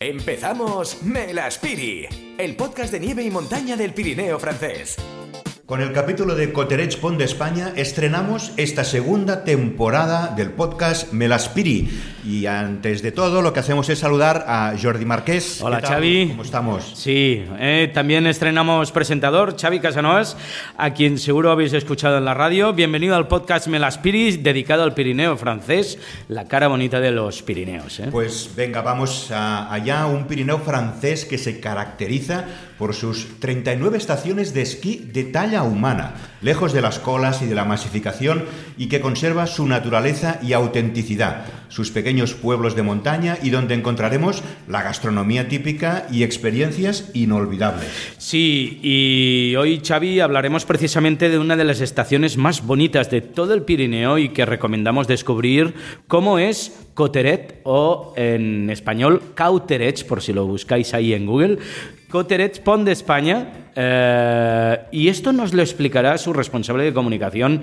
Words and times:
Empezamos 0.00 1.02
Melaspiri, 1.02 2.06
el 2.38 2.54
podcast 2.54 2.92
de 2.92 3.00
nieve 3.00 3.24
y 3.24 3.32
montaña 3.32 3.76
del 3.76 3.94
Pirineo 3.94 4.38
francés. 4.38 4.96
Con 5.68 5.82
el 5.82 5.92
capítulo 5.92 6.34
de 6.34 6.50
Coterets 6.50 6.96
Pont 6.96 7.18
de 7.18 7.26
España 7.26 7.74
estrenamos 7.76 8.52
esta 8.56 8.84
segunda 8.84 9.44
temporada 9.44 10.32
del 10.34 10.48
podcast 10.52 11.12
Melaspiri. 11.12 11.90
Y 12.24 12.46
antes 12.46 13.02
de 13.02 13.12
todo, 13.12 13.42
lo 13.42 13.52
que 13.52 13.60
hacemos 13.60 13.86
es 13.90 13.98
saludar 13.98 14.46
a 14.48 14.72
Jordi 14.82 15.04
Marqués. 15.04 15.60
Hola. 15.60 15.82
Xavi. 15.82 16.28
¿Cómo 16.28 16.42
estamos? 16.42 16.92
Sí, 16.96 17.44
eh, 17.58 17.90
también 17.92 18.26
estrenamos 18.26 18.92
presentador, 18.92 19.56
Xavi 19.60 19.78
Casanovas, 19.80 20.38
a 20.78 20.94
quien 20.94 21.18
seguro 21.18 21.50
habéis 21.50 21.74
escuchado 21.74 22.16
en 22.16 22.24
la 22.24 22.32
radio. 22.32 22.72
Bienvenido 22.72 23.14
al 23.14 23.28
podcast 23.28 23.66
Melaspiris, 23.66 24.42
dedicado 24.42 24.84
al 24.84 24.94
Pirineo 24.94 25.36
francés, 25.36 25.98
la 26.28 26.46
cara 26.46 26.68
bonita 26.68 26.98
de 26.98 27.10
los 27.10 27.42
Pirineos. 27.42 28.00
¿eh? 28.00 28.08
Pues 28.10 28.50
venga, 28.56 28.80
vamos 28.80 29.30
a- 29.32 29.70
allá, 29.70 30.06
un 30.06 30.26
Pirineo 30.26 30.60
francés 30.60 31.26
que 31.26 31.36
se 31.36 31.60
caracteriza 31.60 32.46
por 32.78 32.94
sus 32.94 33.38
39 33.40 33.98
estaciones 33.98 34.54
de 34.54 34.62
esquí 34.62 34.96
de 35.12 35.24
talla 35.24 35.57
humana, 35.62 36.14
lejos 36.40 36.72
de 36.72 36.80
las 36.80 36.98
colas 36.98 37.42
y 37.42 37.46
de 37.46 37.54
la 37.54 37.64
masificación 37.64 38.44
y 38.76 38.86
que 38.88 39.00
conserva 39.00 39.46
su 39.46 39.66
naturaleza 39.66 40.38
y 40.42 40.52
autenticidad, 40.52 41.44
sus 41.68 41.90
pequeños 41.90 42.34
pueblos 42.34 42.76
de 42.76 42.82
montaña 42.82 43.38
y 43.42 43.50
donde 43.50 43.74
encontraremos 43.74 44.42
la 44.68 44.82
gastronomía 44.82 45.48
típica 45.48 46.06
y 46.10 46.22
experiencias 46.22 47.10
inolvidables. 47.14 47.88
Sí, 48.18 48.78
y 48.82 49.56
hoy, 49.56 49.80
Xavi, 49.84 50.20
hablaremos 50.20 50.64
precisamente 50.64 51.28
de 51.28 51.38
una 51.38 51.56
de 51.56 51.64
las 51.64 51.80
estaciones 51.80 52.36
más 52.36 52.64
bonitas 52.64 53.10
de 53.10 53.20
todo 53.20 53.54
el 53.54 53.62
Pirineo 53.62 54.18
y 54.18 54.30
que 54.30 54.46
recomendamos 54.46 55.08
descubrir, 55.08 55.74
como 56.06 56.38
es 56.38 56.86
Coteret 56.94 57.60
o 57.64 58.12
en 58.16 58.70
español 58.70 59.22
Cauterets, 59.34 60.04
por 60.04 60.20
si 60.20 60.32
lo 60.32 60.46
buscáis 60.46 60.94
ahí 60.94 61.14
en 61.14 61.26
Google. 61.26 61.58
Coteret 62.10 62.62
Pont 62.62 62.84
de 62.84 62.92
España. 62.92 63.70
eh, 63.74 64.78
y 64.90 65.08
esto 65.08 65.32
nos 65.32 65.52
lo 65.54 65.62
explicará 65.62 66.16
su 66.18 66.32
responsable 66.32 66.84
de 66.84 66.92
comunicación, 66.92 67.62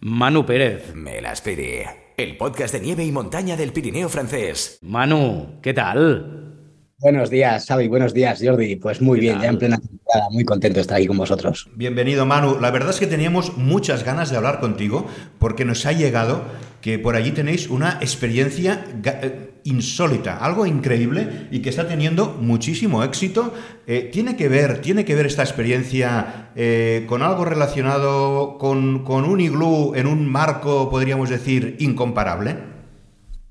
Manu 0.00 0.44
Pérez. 0.44 0.94
Melaspiri, 0.94 1.82
el 2.16 2.36
podcast 2.36 2.74
de 2.74 2.80
nieve 2.80 3.04
y 3.04 3.12
montaña 3.12 3.56
del 3.56 3.72
Pirineo 3.72 4.08
francés. 4.08 4.78
Manu, 4.82 5.60
¿qué 5.62 5.72
tal? 5.72 6.53
Buenos 6.98 7.28
días, 7.28 7.66
Xavi. 7.66 7.88
Buenos 7.88 8.14
días, 8.14 8.40
Jordi. 8.42 8.76
Pues 8.76 9.02
muy 9.02 9.18
bien, 9.18 9.40
ya 9.40 9.48
en 9.48 9.58
plena 9.58 9.78
temporada. 9.78 10.30
Muy 10.30 10.44
contento 10.44 10.76
de 10.76 10.82
estar 10.82 10.96
aquí 10.96 11.06
con 11.06 11.18
vosotros. 11.18 11.68
Bienvenido 11.74 12.24
Manu, 12.24 12.60
la 12.60 12.70
verdad 12.70 12.90
es 12.90 13.00
que 13.00 13.06
teníamos 13.06 13.56
muchas 13.56 14.04
ganas 14.04 14.30
de 14.30 14.36
hablar 14.36 14.60
contigo 14.60 15.06
porque 15.38 15.64
nos 15.64 15.84
ha 15.86 15.92
llegado 15.92 16.44
que 16.80 16.98
por 16.98 17.16
allí 17.16 17.32
tenéis 17.32 17.68
una 17.68 17.98
experiencia 18.00 18.84
eh, 19.04 19.54
insólita, 19.64 20.36
algo 20.36 20.66
increíble 20.66 21.48
y 21.50 21.60
que 21.60 21.70
está 21.70 21.88
teniendo 21.88 22.36
muchísimo 22.40 23.02
éxito. 23.02 23.52
Eh, 23.86 24.10
¿tiene, 24.12 24.36
que 24.36 24.48
ver, 24.48 24.80
¿Tiene 24.80 25.04
que 25.04 25.16
ver 25.16 25.26
esta 25.26 25.42
experiencia 25.42 26.50
eh, 26.54 27.04
con 27.08 27.22
algo 27.22 27.44
relacionado 27.44 28.56
con, 28.58 29.04
con 29.04 29.24
un 29.24 29.40
iglú 29.40 29.94
en 29.96 30.06
un 30.06 30.30
marco, 30.30 30.88
podríamos 30.90 31.28
decir, 31.28 31.76
incomparable? 31.80 32.73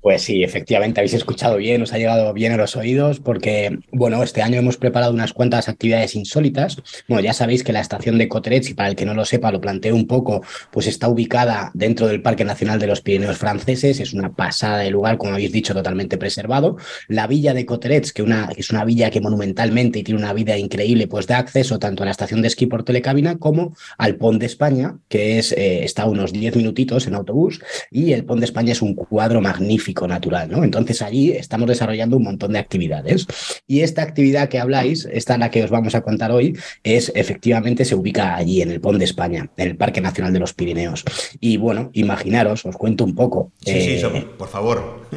Pues 0.04 0.20
sí, 0.20 0.44
efectivamente, 0.44 1.00
habéis 1.00 1.14
escuchado 1.14 1.56
bien, 1.56 1.80
os 1.80 1.94
ha 1.94 1.96
llegado 1.96 2.30
bien 2.34 2.52
a 2.52 2.58
los 2.58 2.76
oídos, 2.76 3.20
porque, 3.20 3.78
bueno, 3.90 4.22
este 4.22 4.42
año 4.42 4.58
hemos 4.58 4.76
preparado 4.76 5.14
unas 5.14 5.32
cuantas 5.32 5.66
actividades 5.70 6.14
insólitas. 6.14 6.76
Bueno, 7.08 7.24
ya 7.24 7.32
sabéis 7.32 7.64
que 7.64 7.72
la 7.72 7.80
estación 7.80 8.18
de 8.18 8.28
Coterets, 8.28 8.68
y 8.68 8.74
para 8.74 8.90
el 8.90 8.96
que 8.96 9.06
no 9.06 9.14
lo 9.14 9.24
sepa, 9.24 9.50
lo 9.50 9.62
planteo 9.62 9.94
un 9.94 10.06
poco, 10.06 10.42
pues 10.70 10.88
está 10.88 11.08
ubicada 11.08 11.70
dentro 11.72 12.06
del 12.06 12.20
Parque 12.20 12.44
Nacional 12.44 12.78
de 12.78 12.86
los 12.86 13.00
Pirineos 13.00 13.38
franceses, 13.38 13.98
es 13.98 14.12
una 14.12 14.34
pasada 14.34 14.80
de 14.80 14.90
lugar, 14.90 15.16
como 15.16 15.32
habéis 15.32 15.52
dicho, 15.52 15.72
totalmente 15.72 16.18
preservado. 16.18 16.76
La 17.08 17.26
villa 17.26 17.54
de 17.54 17.64
Coterets, 17.64 18.12
que, 18.12 18.26
es 18.58 18.70
una 18.70 18.84
villa 18.84 19.08
que 19.08 19.22
monumentalmente 19.22 20.00
y 20.00 20.02
tiene 20.02 20.20
una 20.20 20.34
vida 20.34 20.58
increíble, 20.58 21.08
pues 21.08 21.26
da 21.26 21.38
acceso 21.38 21.78
tanto 21.78 22.02
a 22.02 22.04
la 22.04 22.12
estación 22.12 22.42
de 22.42 22.48
esquí 22.48 22.66
por 22.66 22.84
telecabina 22.84 23.38
como 23.38 23.74
al 23.96 24.16
Pont 24.16 24.38
de 24.38 24.44
España, 24.44 24.98
que 25.08 25.38
es, 25.38 25.52
eh, 25.52 25.82
está 25.82 26.04
unos 26.04 26.34
10 26.34 26.56
minutitos 26.56 27.06
en 27.06 27.14
autobús, 27.14 27.62
y 27.90 28.12
el 28.12 28.26
Pont 28.26 28.40
de 28.40 28.44
España 28.44 28.72
es 28.72 28.82
un 28.82 28.94
cuadro 28.94 29.40
magnífico 29.40 29.93
natural, 30.08 30.50
¿no? 30.50 30.64
Entonces 30.64 31.00
allí 31.02 31.30
estamos 31.32 31.68
desarrollando 31.68 32.16
un 32.16 32.24
montón 32.24 32.52
de 32.52 32.58
actividades. 32.58 33.26
Y 33.66 33.80
esta 33.80 34.02
actividad 34.02 34.48
que 34.48 34.58
habláis, 34.58 35.06
esta 35.10 35.38
la 35.38 35.50
que 35.50 35.62
os 35.64 35.70
vamos 35.70 35.94
a 35.94 36.02
contar 36.02 36.30
hoy, 36.32 36.56
es 36.82 37.12
efectivamente 37.14 37.84
se 37.84 37.94
ubica 37.94 38.34
allí 38.36 38.60
en 38.62 38.70
el 38.70 38.80
Pont 38.80 38.98
de 38.98 39.04
España, 39.04 39.48
en 39.56 39.68
el 39.68 39.76
Parque 39.76 40.00
Nacional 40.00 40.32
de 40.32 40.40
los 40.40 40.52
Pirineos. 40.54 41.04
Y 41.40 41.56
bueno, 41.56 41.90
imaginaros, 41.94 42.66
os 42.66 42.76
cuento 42.76 43.04
un 43.04 43.14
poco. 43.14 43.52
Sí, 43.64 43.80
sí, 43.80 43.90
eh, 43.92 44.00
so- 44.00 44.36
por 44.36 44.48
favor. 44.48 45.08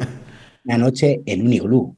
Una 0.64 0.78
noche 0.78 1.20
en 1.26 1.46
un 1.46 1.52
iglú, 1.52 1.96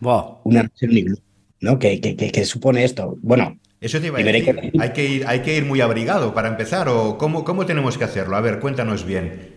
Buah. 0.00 0.38
una 0.44 0.62
noche 0.64 0.86
en 0.86 0.90
un 0.90 0.98
iglú, 0.98 1.18
¿no? 1.60 1.78
¿Qué, 1.78 2.00
qué- 2.00 2.16
qué- 2.16 2.30
qué 2.32 2.44
supone 2.44 2.84
esto? 2.84 3.16
Bueno, 3.22 3.58
Eso 3.80 4.00
te 4.00 4.06
iba 4.06 4.16
a 4.16 4.20
Y 4.22 4.24
veré 4.24 4.40
decir. 4.40 4.70
que- 4.72 4.80
¿Hay 4.80 4.90
que, 4.94 5.04
ir, 5.06 5.26
¿Hay 5.26 5.40
que 5.40 5.56
ir 5.58 5.64
muy 5.66 5.82
abrigado 5.82 6.32
para 6.32 6.48
empezar 6.48 6.88
o 6.88 7.18
cómo, 7.18 7.44
cómo 7.44 7.66
tenemos 7.66 7.98
que 7.98 8.04
hacerlo? 8.04 8.34
A 8.36 8.40
ver, 8.40 8.58
cuéntanos 8.58 9.04
bien. 9.04 9.53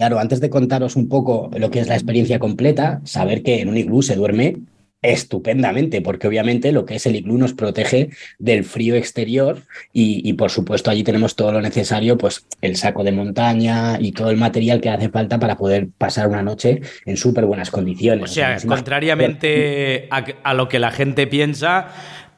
Claro, 0.00 0.18
antes 0.18 0.40
de 0.40 0.48
contaros 0.48 0.96
un 0.96 1.10
poco 1.10 1.50
lo 1.58 1.70
que 1.70 1.78
es 1.78 1.86
la 1.86 1.92
experiencia 1.92 2.38
completa, 2.38 3.02
saber 3.04 3.42
que 3.42 3.60
en 3.60 3.68
un 3.68 3.76
iglú 3.76 4.00
se 4.00 4.16
duerme 4.16 4.56
estupendamente, 5.02 6.00
porque 6.00 6.26
obviamente 6.26 6.72
lo 6.72 6.86
que 6.86 6.94
es 6.94 7.04
el 7.04 7.16
iglú 7.16 7.36
nos 7.36 7.52
protege 7.52 8.08
del 8.38 8.64
frío 8.64 8.94
exterior 8.94 9.58
y, 9.92 10.26
y, 10.26 10.32
por 10.32 10.50
supuesto 10.50 10.90
allí 10.90 11.04
tenemos 11.04 11.36
todo 11.36 11.52
lo 11.52 11.60
necesario, 11.60 12.16
pues 12.16 12.46
el 12.62 12.76
saco 12.76 13.04
de 13.04 13.12
montaña 13.12 13.98
y 14.00 14.12
todo 14.12 14.30
el 14.30 14.38
material 14.38 14.80
que 14.80 14.88
hace 14.88 15.10
falta 15.10 15.38
para 15.38 15.58
poder 15.58 15.88
pasar 15.98 16.28
una 16.28 16.42
noche 16.42 16.80
en 17.04 17.18
súper 17.18 17.44
buenas 17.44 17.70
condiciones. 17.70 18.30
O 18.30 18.32
sea, 18.32 18.56
contrariamente 18.66 20.08
a, 20.10 20.24
a 20.44 20.54
lo 20.54 20.66
que 20.70 20.78
la 20.78 20.92
gente 20.92 21.26
piensa, 21.26 21.88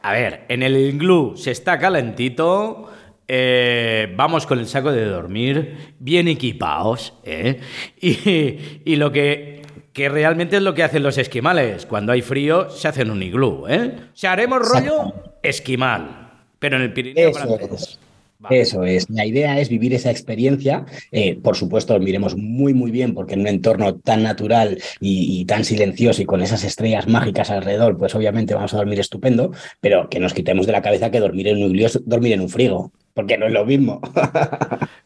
a 0.03 0.13
ver, 0.13 0.41
en 0.49 0.65
el 0.65 0.77
iglú 0.77 1.35
se 1.37 1.53
está 1.53 1.79
calentito, 1.79 2.91
eh, 3.29 4.13
vamos 4.17 4.47
con 4.47 4.59
el 4.59 4.67
saco 4.67 4.93
de 4.93 5.05
dormir, 5.05 5.95
bien 5.99 6.29
equipados, 6.29 7.15
¿eh? 7.25 7.61
y, 8.01 8.59
y 8.85 8.97
lo 8.97 9.13
que, 9.13 9.63
que 9.93 10.09
realmente 10.09 10.57
es 10.57 10.63
lo 10.63 10.75
que 10.75 10.83
hacen 10.83 11.03
los 11.03 11.19
esquimales. 11.19 11.87
Cuando 11.87 12.13
hay 12.13 12.23
frío, 12.23 12.71
se 12.71 12.89
hacen 12.89 13.11
un 13.11 13.23
iglú, 13.23 13.67
¿eh? 13.69 13.95
O 14.13 14.17
sea, 14.17 14.33
haremos 14.33 14.69
rollo 14.69 15.13
esquimal, 15.43 16.31
pero 16.59 16.77
en 16.77 16.83
el 16.83 16.93
Pirineo 16.93 17.31
Eso 17.31 17.39
francés. 17.41 17.71
es. 17.73 17.99
Vale. 18.39 18.61
Eso 18.61 18.83
es. 18.83 19.09
La 19.09 19.25
idea 19.25 19.61
es 19.61 19.69
vivir 19.69 19.95
esa 19.95 20.11
experiencia. 20.11 20.85
Eh, 21.13 21.39
por 21.41 21.57
supuesto, 21.57 21.93
dormiremos 21.93 22.37
muy, 22.37 22.75
muy 22.75 22.91
bien 22.91 23.15
porque 23.15 23.35
en 23.35 23.41
un 23.43 23.47
entorno 23.47 23.95
tan 23.95 24.25
natural 24.25 24.79
y, 24.99 25.41
y 25.41 25.45
tan 25.45 25.65
silencioso 25.65 26.23
y 26.23 26.25
con 26.25 26.43
esas 26.43 26.65
estrellas 26.65 27.07
mágicas 27.07 27.51
alrededor, 27.51 27.97
pues 27.97 28.17
obviamente 28.17 28.55
vamos 28.55 28.75
a 28.75 28.79
dormir 28.79 28.99
estupendo, 28.99 29.53
pero 29.81 30.09
que 30.09 30.19
nos 30.19 30.35
quitemos 30.35 30.67
de 30.67 30.73
la 30.73 30.83
cabeza 30.83 31.13
que 31.13 31.21
dormir 31.21 31.47
en 31.47 31.63
un 31.63 31.71
iglú 31.71 31.87
es 31.87 32.01
dormir 32.05 32.33
en 32.33 32.41
un 32.41 32.49
frigo, 32.49 32.91
porque 33.15 33.39
no 33.39 33.47
es 33.47 33.53
lo 33.53 33.65
mismo. 33.65 34.01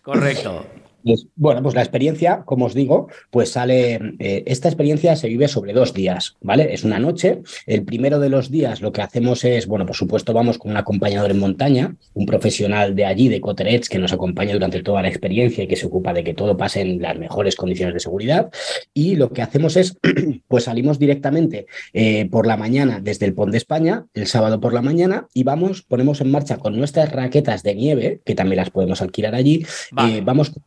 Correcto. 0.02 0.64
Pues, 1.06 1.28
bueno, 1.36 1.62
pues 1.62 1.76
la 1.76 1.82
experiencia, 1.82 2.42
como 2.44 2.64
os 2.64 2.74
digo, 2.74 3.06
pues 3.30 3.50
sale, 3.52 4.16
eh, 4.18 4.42
esta 4.46 4.66
experiencia 4.66 5.14
se 5.14 5.28
vive 5.28 5.46
sobre 5.46 5.72
dos 5.72 5.94
días, 5.94 6.36
¿vale? 6.40 6.74
Es 6.74 6.82
una 6.82 6.98
noche. 6.98 7.42
El 7.64 7.84
primero 7.84 8.18
de 8.18 8.28
los 8.28 8.50
días 8.50 8.80
lo 8.80 8.90
que 8.90 9.02
hacemos 9.02 9.44
es, 9.44 9.68
bueno, 9.68 9.86
por 9.86 9.94
supuesto 9.94 10.32
vamos 10.32 10.58
con 10.58 10.72
un 10.72 10.76
acompañador 10.76 11.30
en 11.30 11.38
montaña, 11.38 11.94
un 12.14 12.26
profesional 12.26 12.96
de 12.96 13.04
allí, 13.04 13.28
de 13.28 13.40
Coterets, 13.40 13.88
que 13.88 14.00
nos 14.00 14.12
acompaña 14.12 14.54
durante 14.54 14.82
toda 14.82 15.00
la 15.00 15.06
experiencia 15.06 15.62
y 15.62 15.68
que 15.68 15.76
se 15.76 15.86
ocupa 15.86 16.12
de 16.12 16.24
que 16.24 16.34
todo 16.34 16.56
pase 16.56 16.80
en 16.80 17.00
las 17.00 17.16
mejores 17.16 17.54
condiciones 17.54 17.94
de 17.94 18.00
seguridad. 18.00 18.50
Y 18.92 19.14
lo 19.14 19.30
que 19.30 19.42
hacemos 19.42 19.76
es, 19.76 19.96
pues 20.48 20.64
salimos 20.64 20.98
directamente 20.98 21.66
eh, 21.92 22.28
por 22.28 22.48
la 22.48 22.56
mañana 22.56 22.98
desde 23.00 23.26
el 23.26 23.34
Pont 23.34 23.52
de 23.52 23.58
España, 23.58 24.06
el 24.12 24.26
sábado 24.26 24.60
por 24.60 24.74
la 24.74 24.82
mañana, 24.82 25.28
y 25.32 25.44
vamos, 25.44 25.82
ponemos 25.82 26.20
en 26.20 26.32
marcha 26.32 26.56
con 26.56 26.76
nuestras 26.76 27.12
raquetas 27.12 27.62
de 27.62 27.76
nieve, 27.76 28.20
que 28.24 28.34
también 28.34 28.56
las 28.56 28.70
podemos 28.70 29.00
alquilar 29.02 29.36
allí, 29.36 29.64
Vale. 29.92 30.18
eh, 30.18 30.20
vamos 30.24 30.50
con 30.50 30.64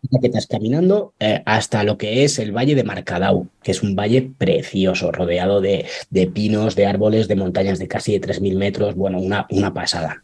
caminando 0.50 1.14
eh, 1.20 1.42
hasta 1.46 1.84
lo 1.84 1.98
que 1.98 2.24
es 2.24 2.40
el 2.40 2.52
Valle 2.56 2.76
de 2.76 2.84
Marcadau, 2.84 3.48
que 3.64 3.72
es 3.72 3.82
un 3.84 3.96
valle 3.96 4.32
precioso, 4.38 5.12
rodeado 5.12 5.62
de, 5.62 5.86
de 6.10 6.28
pinos, 6.28 6.76
de 6.76 6.86
árboles, 6.88 7.28
de 7.28 7.36
montañas 7.36 7.80
de 7.80 7.88
casi 7.88 8.18
de 8.18 8.22
3.000 8.28 8.56
metros, 8.58 8.96
bueno, 8.96 9.20
una, 9.20 9.46
una 9.50 9.74
pasada. 9.74 10.24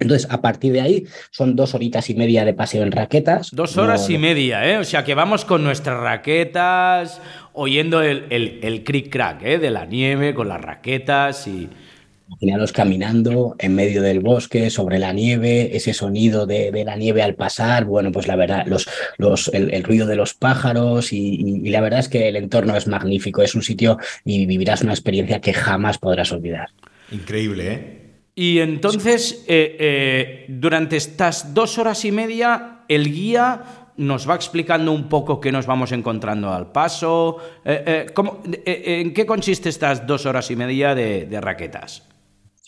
Entonces, 0.00 0.30
a 0.30 0.40
partir 0.40 0.72
de 0.72 0.80
ahí, 0.80 1.04
son 1.32 1.56
dos 1.56 1.74
horitas 1.74 2.08
y 2.08 2.14
media 2.14 2.44
de 2.44 2.54
paseo 2.54 2.84
en 2.84 2.92
raquetas. 2.92 3.50
Dos 3.52 3.76
No- 3.76 3.82
horas 3.82 4.08
y 4.08 4.16
media, 4.16 4.64
¿eh? 4.70 4.78
O 4.78 4.84
sea 4.84 5.02
que 5.04 5.14
vamos 5.14 5.44
con 5.44 5.64
nuestras 5.64 5.98
raquetas, 6.00 7.20
oyendo 7.52 8.00
el, 8.02 8.26
el, 8.30 8.60
el 8.62 8.84
cric-crack, 8.84 9.42
¿eh? 9.42 9.58
De 9.58 9.70
la 9.70 9.86
nieve, 9.86 10.34
con 10.34 10.48
las 10.48 10.60
raquetas 10.60 11.46
y... 11.48 11.68
Imaginaros 12.28 12.72
caminando 12.72 13.56
en 13.58 13.74
medio 13.74 14.02
del 14.02 14.20
bosque, 14.20 14.68
sobre 14.70 14.98
la 14.98 15.12
nieve, 15.12 15.74
ese 15.76 15.94
sonido 15.94 16.46
de, 16.46 16.70
de 16.70 16.84
la 16.84 16.94
nieve 16.94 17.22
al 17.22 17.34
pasar, 17.34 17.84
bueno, 17.86 18.12
pues 18.12 18.26
la 18.28 18.36
verdad, 18.36 18.66
los, 18.66 18.86
los, 19.16 19.48
el, 19.54 19.72
el 19.72 19.82
ruido 19.82 20.06
de 20.06 20.14
los 20.16 20.34
pájaros 20.34 21.12
y, 21.12 21.34
y- 21.36 21.66
y 21.66 21.70
la 21.70 21.80
verdad 21.80 22.00
es 22.00 22.08
que 22.08 22.28
el 22.28 22.36
entorno 22.36 22.76
es 22.76 22.86
magnífico, 22.86 23.42
es 23.42 23.54
un 23.54 23.62
sitio 23.62 23.96
y 24.24 24.44
vivirás 24.46 24.82
una 24.82 24.92
experiencia 24.92 25.40
que 25.40 25.54
jamás 25.54 25.96
podrás 25.98 26.30
olvidar. 26.30 26.68
Increíble, 27.10 27.72
¿eh? 27.72 27.94
Y 28.34 28.58
entonces, 28.60 29.44
eh, 29.48 29.76
eh, 29.80 30.44
durante 30.48 30.96
estas 30.96 31.54
dos 31.54 31.78
horas 31.78 32.04
y 32.04 32.12
media, 32.12 32.80
el 32.88 33.10
guía 33.12 33.62
nos 33.96 34.28
va 34.30 34.36
explicando 34.36 34.92
un 34.92 35.08
poco 35.08 35.40
qué 35.40 35.50
nos 35.50 35.66
vamos 35.66 35.90
encontrando 35.90 36.52
al 36.52 36.70
paso. 36.70 37.38
Eh, 37.64 37.82
eh, 37.84 38.06
¿cómo- 38.14 38.42
eh, 38.64 39.00
¿En 39.00 39.12
qué 39.12 39.26
consiste 39.26 39.70
estas 39.70 40.06
dos 40.06 40.24
horas 40.26 40.50
y 40.52 40.56
media 40.56 40.94
de, 40.94 41.24
de 41.26 41.40
raquetas? 41.40 42.04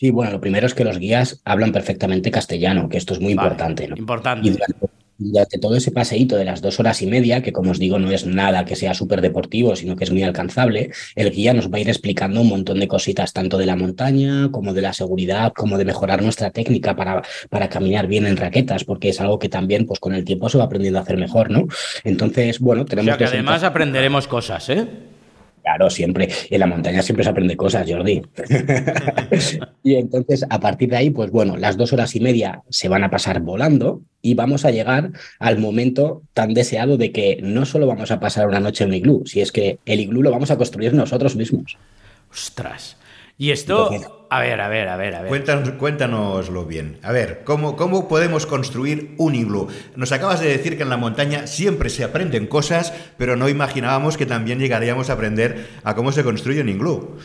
Sí, 0.01 0.09
bueno, 0.09 0.31
lo 0.31 0.41
primero 0.41 0.65
es 0.65 0.73
que 0.73 0.83
los 0.83 0.97
guías 0.97 1.43
hablan 1.45 1.71
perfectamente 1.71 2.31
castellano, 2.31 2.89
que 2.89 2.97
esto 2.97 3.13
es 3.13 3.19
muy 3.19 3.35
Vale, 3.35 3.49
importante, 3.49 3.87
¿no? 3.87 3.95
Importante. 3.95 4.47
Y 4.47 4.49
durante, 4.49 4.87
durante 5.19 5.59
todo 5.59 5.75
ese 5.75 5.91
paseíto 5.91 6.37
de 6.37 6.43
las 6.43 6.59
dos 6.59 6.79
horas 6.79 7.03
y 7.03 7.05
media, 7.05 7.43
que 7.43 7.53
como 7.53 7.69
os 7.69 7.77
digo, 7.77 7.99
no 7.99 8.09
es 8.09 8.25
nada 8.25 8.65
que 8.65 8.75
sea 8.75 8.95
súper 8.95 9.21
deportivo, 9.21 9.75
sino 9.75 9.95
que 9.95 10.03
es 10.03 10.09
muy 10.09 10.23
alcanzable, 10.23 10.89
el 11.15 11.29
guía 11.29 11.53
nos 11.53 11.71
va 11.71 11.77
a 11.77 11.81
ir 11.81 11.87
explicando 11.87 12.41
un 12.41 12.49
montón 12.49 12.79
de 12.79 12.87
cositas, 12.87 13.31
tanto 13.31 13.59
de 13.59 13.67
la 13.67 13.75
montaña, 13.75 14.49
como 14.49 14.73
de 14.73 14.81
la 14.81 14.93
seguridad, 14.93 15.53
como 15.53 15.77
de 15.77 15.85
mejorar 15.85 16.23
nuestra 16.23 16.49
técnica 16.49 16.95
para, 16.95 17.21
para 17.51 17.69
caminar 17.69 18.07
bien 18.07 18.25
en 18.25 18.37
raquetas, 18.37 18.83
porque 18.83 19.09
es 19.09 19.21
algo 19.21 19.37
que 19.37 19.49
también, 19.49 19.85
pues 19.85 19.99
con 19.99 20.15
el 20.15 20.25
tiempo 20.25 20.49
se 20.49 20.57
va 20.57 20.63
aprendiendo 20.63 20.97
a 20.97 21.03
hacer 21.03 21.17
mejor, 21.17 21.51
¿no? 21.51 21.67
Entonces, 22.03 22.59
bueno, 22.59 22.81
O 22.81 22.85
tenemos 22.85 23.05
sea 23.05 23.17
que 23.19 23.25
dos 23.25 23.33
además 23.33 23.61
aprenderemos 23.61 24.27
cosas, 24.27 24.67
¿eh? 24.69 25.10
Claro, 25.61 25.89
siempre. 25.89 26.27
En 26.49 26.59
la 26.59 26.65
montaña 26.65 27.01
siempre 27.01 27.23
se 27.23 27.29
aprende 27.29 27.55
cosas, 27.55 27.89
Jordi. 27.89 28.21
y 29.83 29.95
entonces, 29.95 30.45
a 30.49 30.59
partir 30.59 30.89
de 30.89 30.97
ahí, 30.97 31.09
pues 31.11 31.31
bueno, 31.31 31.57
las 31.57 31.77
dos 31.77 31.93
horas 31.93 32.15
y 32.15 32.19
media 32.19 32.63
se 32.69 32.89
van 32.89 33.03
a 33.03 33.11
pasar 33.11 33.41
volando 33.41 34.01
y 34.21 34.33
vamos 34.33 34.65
a 34.65 34.71
llegar 34.71 35.11
al 35.39 35.59
momento 35.59 36.23
tan 36.33 36.53
deseado 36.53 36.97
de 36.97 37.11
que 37.11 37.39
no 37.41 37.65
solo 37.65 37.87
vamos 37.87 38.11
a 38.11 38.19
pasar 38.19 38.47
una 38.47 38.59
noche 38.59 38.83
en 38.83 38.89
un 38.89 38.95
iglú, 38.95 39.23
si 39.25 39.41
es 39.41 39.51
que 39.51 39.79
el 39.85 39.99
iglú 39.99 40.23
lo 40.23 40.31
vamos 40.31 40.51
a 40.51 40.57
construir 40.57 40.93
nosotros 40.93 41.35
mismos. 41.35 41.77
Ostras. 42.31 42.97
Y 43.41 43.49
esto, 43.49 43.91
Entonces- 43.91 44.07
a 44.29 44.39
ver, 44.39 44.61
a 44.61 44.69
ver, 44.69 44.87
a 44.87 44.97
ver, 44.97 45.15
a 45.15 45.21
ver. 45.23 45.29
Cuéntanos, 45.29 45.71
cuéntanoslo 45.71 46.65
bien. 46.65 46.99
A 47.01 47.11
ver, 47.11 47.41
¿cómo, 47.43 47.75
¿cómo 47.75 48.07
podemos 48.07 48.45
construir 48.45 49.15
un 49.17 49.33
iglú? 49.33 49.67
Nos 49.95 50.11
acabas 50.11 50.41
de 50.41 50.47
decir 50.47 50.77
que 50.77 50.83
en 50.83 50.89
la 50.89 50.97
montaña 50.97 51.47
siempre 51.47 51.89
se 51.89 52.03
aprenden 52.03 52.45
cosas, 52.45 52.93
pero 53.17 53.35
no 53.37 53.49
imaginábamos 53.49 54.15
que 54.15 54.27
también 54.27 54.59
llegaríamos 54.59 55.09
a 55.09 55.13
aprender 55.13 55.65
a 55.83 55.95
cómo 55.95 56.11
se 56.11 56.23
construye 56.23 56.61
un 56.61 56.69
iglú. 56.69 57.17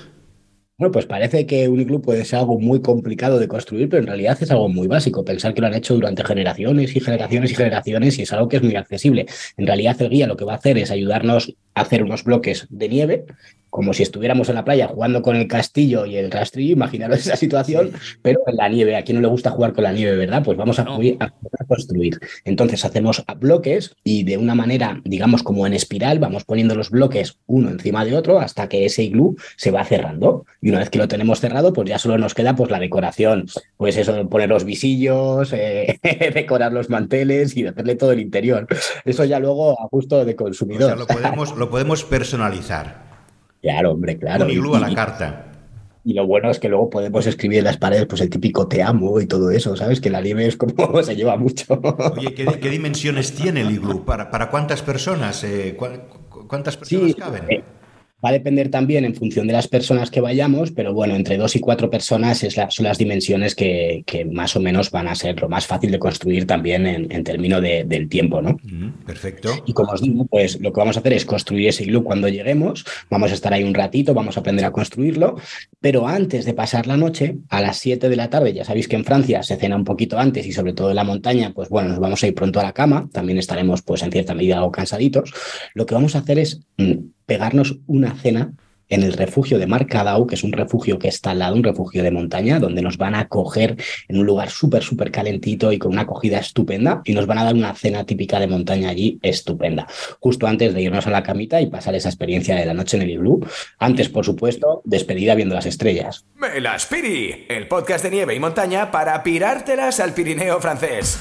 Bueno, 0.78 0.92
pues 0.92 1.06
parece 1.06 1.46
que 1.46 1.68
un 1.68 1.80
iglú 1.80 2.02
puede 2.02 2.24
ser 2.26 2.38
algo 2.38 2.58
muy 2.58 2.82
complicado 2.82 3.38
de 3.38 3.48
construir, 3.48 3.88
pero 3.88 4.02
en 4.02 4.06
realidad 4.08 4.36
es 4.40 4.50
algo 4.50 4.68
muy 4.68 4.86
básico. 4.88 5.24
Pensar 5.24 5.52
que 5.52 5.62
lo 5.62 5.66
han 5.66 5.74
hecho 5.74 5.94
durante 5.94 6.22
generaciones 6.22 6.96
y 6.96 7.00
generaciones 7.00 7.50
y 7.50 7.54
generaciones 7.54 8.18
y 8.18 8.22
es 8.22 8.32
algo 8.34 8.48
que 8.48 8.56
es 8.56 8.62
muy 8.62 8.76
accesible. 8.76 9.26
En 9.56 9.66
realidad 9.66 10.00
el 10.00 10.10
guía 10.10 10.26
lo 10.26 10.36
que 10.36 10.44
va 10.44 10.52
a 10.52 10.56
hacer 10.56 10.76
es 10.76 10.90
ayudarnos 10.90 11.54
a 11.74 11.80
hacer 11.80 12.02
unos 12.02 12.24
bloques 12.24 12.66
de 12.68 12.88
nieve, 12.90 13.24
como 13.76 13.92
si 13.92 14.02
estuviéramos 14.02 14.48
en 14.48 14.54
la 14.54 14.64
playa 14.64 14.88
jugando 14.88 15.20
con 15.20 15.36
el 15.36 15.46
castillo 15.48 16.06
y 16.06 16.16
el 16.16 16.30
rastrillo. 16.30 16.72
Imaginaros 16.72 17.18
esa 17.18 17.36
situación, 17.36 17.90
pero 18.22 18.40
en 18.46 18.56
la 18.56 18.70
nieve. 18.70 18.96
A 18.96 19.02
quien 19.02 19.16
no 19.16 19.20
le 19.20 19.28
gusta 19.28 19.50
jugar 19.50 19.74
con 19.74 19.84
la 19.84 19.92
nieve, 19.92 20.16
¿verdad? 20.16 20.42
Pues 20.42 20.56
vamos 20.56 20.78
a, 20.78 20.84
No. 20.84 20.96
jugar- 20.96 21.16
a 21.20 21.64
construir. 21.66 22.18
Entonces 22.46 22.84
hacemos 22.86 23.22
bloques 23.38 23.94
y 24.02 24.22
de 24.24 24.38
una 24.38 24.54
manera, 24.54 25.02
digamos, 25.04 25.42
como 25.42 25.66
en 25.66 25.74
espiral, 25.74 26.18
vamos 26.18 26.44
poniendo 26.44 26.74
los 26.74 26.88
bloques 26.88 27.36
uno 27.44 27.68
encima 27.68 28.06
de 28.06 28.16
otro 28.16 28.40
hasta 28.40 28.66
que 28.70 28.86
ese 28.86 29.02
iglú 29.02 29.36
se 29.56 29.70
va 29.70 29.84
cerrando. 29.84 30.46
Y 30.62 30.70
una 30.70 30.78
vez 30.78 30.88
que 30.88 30.96
lo 30.98 31.06
tenemos 31.06 31.40
cerrado, 31.40 31.74
pues 31.74 31.86
ya 31.86 31.98
solo 31.98 32.16
nos 32.16 32.32
queda 32.32 32.56
pues 32.56 32.70
la 32.70 32.78
decoración. 32.78 33.44
Pues 33.76 33.98
eso, 33.98 34.26
poner 34.30 34.48
los 34.48 34.64
visillos, 34.64 35.52
eh, 35.52 35.98
decorar 36.34 36.72
los 36.72 36.88
manteles 36.88 37.54
y 37.58 37.66
hacerle 37.66 37.96
todo 37.96 38.12
el 38.12 38.20
interior. 38.20 38.66
Eso 39.04 39.24
ya 39.26 39.38
luego 39.38 39.78
a 39.78 39.86
gusto 39.90 40.24
de 40.24 40.32
O 40.32 40.36
consumidor. 40.36 40.86
sea, 40.86 40.96
lo 40.96 41.06
podemos, 41.06 41.54
lo 41.58 41.68
podemos 41.68 42.04
personalizar. 42.04 43.05
Claro, 43.66 43.92
hombre, 43.92 44.16
claro. 44.16 44.44
un 44.44 44.50
iglú 44.50 44.74
a 44.76 44.80
la 44.80 44.94
carta. 44.94 45.42
Y 46.04 46.12
lo 46.14 46.24
bueno 46.24 46.50
es 46.52 46.60
que 46.60 46.68
luego 46.68 46.88
podemos 46.88 47.26
escribir 47.26 47.58
en 47.58 47.64
las 47.64 47.78
paredes 47.78 48.06
pues 48.06 48.20
el 48.20 48.30
típico 48.30 48.68
te 48.68 48.80
amo 48.80 49.20
y 49.20 49.26
todo 49.26 49.50
eso, 49.50 49.74
¿sabes? 49.76 50.00
Que 50.00 50.08
la 50.08 50.20
nieve 50.20 50.46
es 50.46 50.56
como 50.56 51.02
se 51.02 51.16
lleva 51.16 51.36
mucho. 51.36 51.80
Oye, 52.16 52.32
¿qué, 52.32 52.44
qué 52.60 52.70
dimensiones 52.70 53.32
tiene 53.34 53.62
el 53.62 53.72
iglú? 53.72 54.04
¿Para, 54.04 54.30
para 54.30 54.48
cuántas 54.50 54.82
personas? 54.82 55.42
eh, 55.42 55.74
cu- 55.76 56.46
¿Cuántas 56.46 56.76
personas 56.76 57.08
Sí, 57.08 57.14
caben? 57.14 57.42
eh, 57.48 57.64
va 58.26 58.30
a 58.30 58.32
depender 58.32 58.68
también 58.70 59.04
en 59.04 59.14
función 59.14 59.46
de 59.46 59.52
las 59.52 59.68
personas 59.68 60.10
que 60.10 60.20
vayamos, 60.20 60.72
pero 60.72 60.92
bueno, 60.92 61.14
entre 61.14 61.36
dos 61.36 61.54
y 61.54 61.60
cuatro 61.60 61.88
personas 61.90 62.42
es 62.42 62.56
la- 62.56 62.70
son 62.72 62.84
las 62.84 62.98
dimensiones 62.98 63.54
que, 63.54 64.02
que 64.04 64.24
más 64.24 64.56
o 64.56 64.60
menos 64.60 64.90
van 64.90 65.06
a 65.06 65.14
ser 65.14 65.40
lo 65.40 65.48
más 65.48 65.66
fácil 65.66 65.92
de 65.92 66.00
construir 66.00 66.44
también 66.46 66.86
en, 66.88 67.12
en 67.12 67.22
términos 67.22 67.62
de- 67.62 67.84
del 67.84 68.08
tiempo, 68.08 68.42
¿no? 68.42 68.58
Perfecto. 69.06 69.50
Y 69.66 69.72
como 69.72 69.92
os 69.92 70.02
digo, 70.02 70.24
pues 70.26 70.60
lo 70.60 70.72
que 70.72 70.80
vamos 70.80 70.96
a 70.96 71.00
hacer 71.00 71.12
es 71.12 71.24
construir 71.24 71.68
ese 71.68 71.84
iglú 71.84 72.02
cuando 72.02 72.28
lleguemos. 72.28 72.84
Vamos 73.10 73.30
a 73.30 73.34
estar 73.34 73.52
ahí 73.54 73.62
un 73.62 73.74
ratito, 73.74 74.12
vamos 74.12 74.36
a 74.36 74.40
aprender 74.40 74.64
a 74.64 74.72
construirlo. 74.72 75.36
Pero 75.80 76.08
antes 76.08 76.44
de 76.44 76.54
pasar 76.54 76.88
la 76.88 76.96
noche, 76.96 77.36
a 77.48 77.60
las 77.60 77.78
7 77.78 78.08
de 78.08 78.16
la 78.16 78.28
tarde, 78.28 78.52
ya 78.52 78.64
sabéis 78.64 78.88
que 78.88 78.96
en 78.96 79.04
Francia 79.04 79.42
se 79.44 79.56
cena 79.56 79.76
un 79.76 79.84
poquito 79.84 80.18
antes 80.18 80.44
y 80.46 80.52
sobre 80.52 80.72
todo 80.72 80.90
en 80.90 80.96
la 80.96 81.04
montaña, 81.04 81.52
pues 81.54 81.68
bueno, 81.68 81.90
nos 81.90 82.00
vamos 82.00 82.22
a 82.22 82.26
ir 82.26 82.34
pronto 82.34 82.58
a 82.58 82.64
la 82.64 82.72
cama. 82.72 83.08
También 83.12 83.38
estaremos, 83.38 83.82
pues 83.82 84.02
en 84.02 84.10
cierta 84.10 84.34
medida, 84.34 84.56
algo 84.56 84.72
cansaditos. 84.72 85.32
Lo 85.74 85.86
que 85.86 85.94
vamos 85.94 86.16
a 86.16 86.18
hacer 86.20 86.38
es 86.38 86.60
mm, 86.78 86.92
pegarnos 87.26 87.78
una 87.86 88.14
cena 88.14 88.52
en 88.88 89.02
el 89.02 89.14
refugio 89.14 89.58
de 89.58 89.66
Marcadau, 89.66 90.26
que 90.26 90.36
es 90.36 90.44
un 90.44 90.52
refugio 90.52 90.98
que 90.98 91.08
está 91.08 91.30
al 91.30 91.40
lado, 91.40 91.56
un 91.56 91.64
refugio 91.64 92.02
de 92.02 92.10
montaña, 92.10 92.60
donde 92.60 92.82
nos 92.82 92.98
van 92.98 93.14
a 93.14 93.20
acoger 93.20 93.76
en 94.08 94.18
un 94.18 94.26
lugar 94.26 94.50
súper, 94.50 94.82
súper 94.82 95.10
calentito 95.10 95.72
y 95.72 95.78
con 95.78 95.92
una 95.92 96.02
acogida 96.02 96.38
estupenda, 96.38 97.02
y 97.04 97.12
nos 97.12 97.26
van 97.26 97.38
a 97.38 97.44
dar 97.44 97.54
una 97.54 97.74
cena 97.74 98.04
típica 98.04 98.38
de 98.38 98.46
montaña 98.46 98.90
allí 98.90 99.18
estupenda, 99.22 99.86
justo 100.20 100.46
antes 100.46 100.72
de 100.72 100.82
irnos 100.82 101.06
a 101.06 101.10
la 101.10 101.22
camita 101.22 101.60
y 101.60 101.66
pasar 101.66 101.94
esa 101.94 102.08
experiencia 102.08 102.54
de 102.54 102.64
la 102.64 102.74
noche 102.74 102.96
en 102.96 103.02
el 103.02 103.10
iglú. 103.10 103.44
Antes, 103.78 104.08
por 104.08 104.24
supuesto, 104.24 104.82
despedida 104.84 105.34
viendo 105.34 105.54
las 105.54 105.66
estrellas. 105.66 106.24
Melaspiri, 106.36 107.46
el 107.48 107.66
podcast 107.66 108.04
de 108.04 108.10
nieve 108.10 108.34
y 108.34 108.40
montaña 108.40 108.90
para 108.90 109.22
pirártelas 109.22 109.98
al 109.98 110.14
Pirineo 110.14 110.60
francés. 110.60 111.18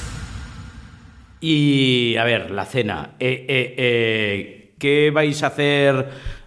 Y 1.42 2.16
a 2.18 2.24
ver, 2.24 2.52
la 2.52 2.66
cena. 2.66 3.16
Eh, 3.20 3.46
eh, 3.48 3.76
eh, 3.78 4.65
¿Qué 4.86 5.10
vais 5.10 5.42
a 5.42 5.48
hacer? 5.48 5.96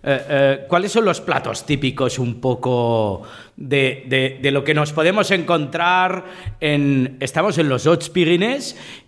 Eh, 0.01 0.23
eh, 0.31 0.65
¿Cuáles 0.69 0.93
son 0.93 1.05
los 1.05 1.21
platos 1.21 1.67
típicos 1.67 2.21
un 2.21 2.41
poco 2.41 3.23
de, 3.57 4.05
de- 4.41 4.51
lo 4.53 4.63
que 4.63 4.75
nos 4.75 4.93
podemos 4.93 5.33
encontrar 5.33 6.25
en... 6.61 7.17
Estamos 7.19 7.59
en 7.59 7.69
los 7.69 7.85
Hauts 7.85 8.09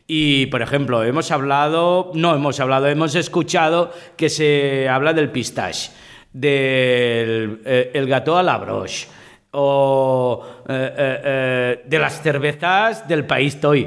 y, 0.08 0.46
por 0.46 0.62
ejemplo, 0.62 1.04
hemos 1.04 1.30
hablado, 1.30 2.10
no 2.14 2.34
hemos 2.34 2.58
hablado, 2.58 2.88
hemos 2.88 3.14
escuchado 3.14 3.92
que 4.16 4.28
se 4.28 4.88
habla 4.88 5.12
del 5.12 5.30
pistache, 5.30 5.92
del 6.32 7.60
eh, 7.64 7.92
gâteau 8.08 8.34
à 8.36 8.42
la 8.42 8.58
broche 8.58 9.06
o 9.52 10.42
de 10.66 11.98
las 12.00 12.20
cervezas 12.20 13.06
del 13.06 13.26
país 13.26 13.60
Toy. 13.60 13.86